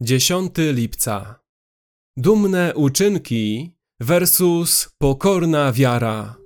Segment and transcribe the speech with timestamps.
[0.00, 1.40] 10 lipca.
[2.16, 6.36] Dumne uczynki versus pokorna wiara.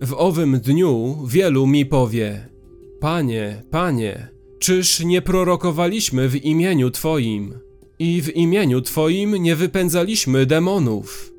[0.00, 2.48] W owym dniu wielu mi powie:
[3.00, 4.28] Panie, Panie,
[4.58, 7.58] czyż nie prorokowaliśmy w imieniu Twoim
[7.98, 11.32] i w imieniu Twoim nie wypędzaliśmy demonów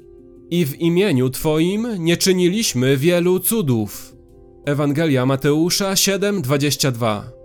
[0.49, 4.15] i w imieniu Twoim nie czyniliśmy wielu cudów?
[4.65, 7.38] Ewangelia Mateusza 7:22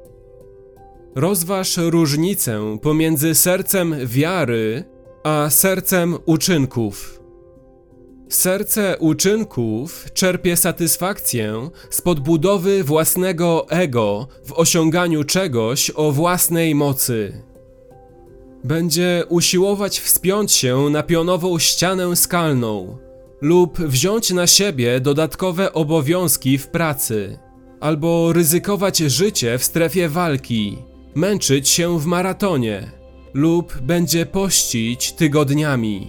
[1.15, 4.85] Rozważ różnicę pomiędzy sercem wiary
[5.25, 7.21] a sercem uczynków.
[8.29, 17.43] Serce uczynków czerpie satysfakcję z podbudowy własnego ego w osiąganiu czegoś o własnej mocy.
[18.65, 22.99] Będzie usiłować wspiąć się na pionową ścianę skalną
[23.41, 27.39] lub wziąć na siebie dodatkowe obowiązki w pracy,
[27.81, 32.91] albo ryzykować życie w strefie walki męczyć się w maratonie
[33.35, 36.07] lub będzie pościć tygodniami.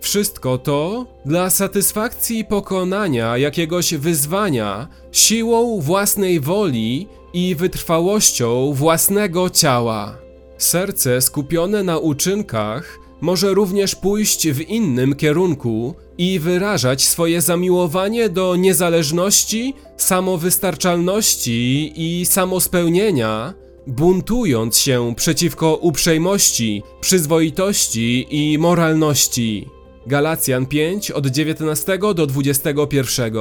[0.00, 10.18] Wszystko to dla satysfakcji pokonania jakiegoś wyzwania siłą własnej woli i wytrwałością własnego ciała.
[10.58, 18.56] Serce skupione na uczynkach może również pójść w innym kierunku i wyrażać swoje zamiłowanie do
[18.56, 23.54] niezależności, samowystarczalności i samospełnienia
[23.86, 29.68] buntując się przeciwko uprzejmości, przyzwoitości i moralności.
[30.06, 33.34] Galacjan 5 od 19 do 21.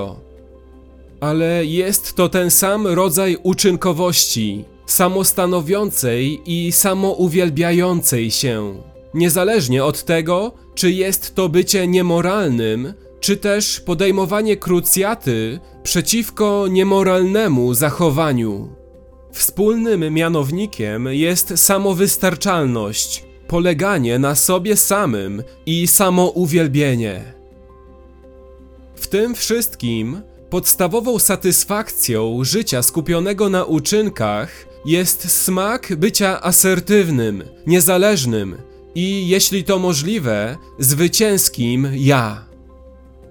[1.20, 10.92] Ale jest to ten sam rodzaj uczynkowości, samostanowiącej i samouwielbiającej się, niezależnie od tego, czy
[10.92, 18.79] jest to bycie niemoralnym, czy też podejmowanie krucjaty przeciwko niemoralnemu zachowaniu.
[19.32, 27.34] Wspólnym mianownikiem jest samowystarczalność, poleganie na sobie samym i samouwielbienie.
[28.96, 38.58] W tym wszystkim podstawową satysfakcją życia skupionego na uczynkach jest smak bycia asertywnym, niezależnym
[38.96, 42.46] i, jeśli to możliwe, zwycięskim ja.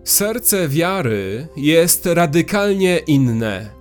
[0.05, 3.78] Serce wiary jest radykalnie inne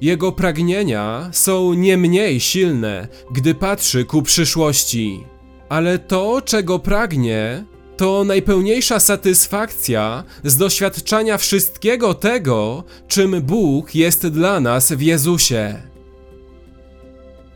[0.00, 5.24] jego pragnienia są nie mniej silne, gdy patrzy ku przyszłości.
[5.68, 7.64] Ale to, czego pragnie,
[7.96, 15.82] to najpełniejsza satysfakcja z doświadczania wszystkiego tego, czym Bóg jest dla nas w Jezusie.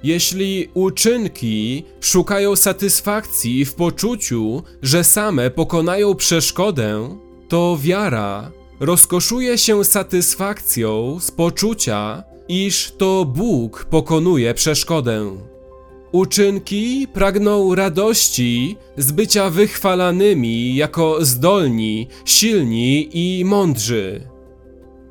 [0.02, 7.18] Jeśli uczynki szukają satysfakcji w poczuciu, że same pokonają przeszkodę,
[7.48, 8.50] to wiara
[8.80, 15.36] rozkoszuje się satysfakcją z poczucia, iż to Bóg pokonuje przeszkodę.
[16.12, 24.20] Uczynki pragną radości z bycia wychwalanymi jako zdolni, silni i mądrzy.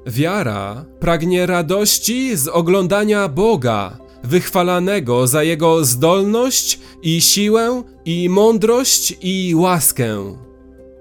[0.08, 9.54] Wiara pragnie radości z oglądania Boga, wychwalanego za jego zdolność i siłę i mądrość i
[9.56, 10.38] łaskę.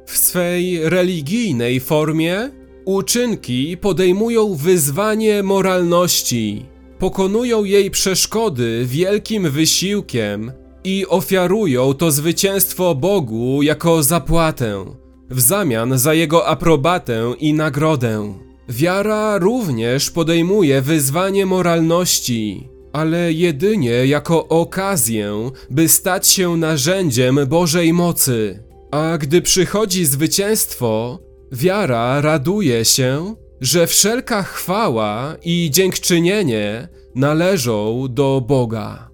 [0.06, 2.50] W swej religijnej formie
[2.84, 6.66] Uczynki podejmują wyzwanie moralności,
[6.98, 10.53] pokonują jej przeszkody wielkim wysiłkiem
[10.84, 14.84] i ofiarują to zwycięstwo Bogu jako zapłatę,
[15.31, 18.34] w zamian za jego aprobatę i nagrodę.
[18.69, 28.62] Wiara również podejmuje wyzwanie moralności, ale jedynie jako okazję, by stać się narzędziem Bożej mocy.
[28.91, 31.19] A gdy przychodzi zwycięstwo,
[31.52, 39.11] Wiara raduje się, że wszelka chwała i dziękczynienie należą do Boga.